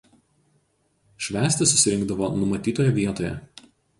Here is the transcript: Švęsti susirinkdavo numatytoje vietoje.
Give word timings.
Švęsti 1.25 1.67
susirinkdavo 1.73 2.31
numatytoje 2.39 2.91
vietoje. 2.99 3.37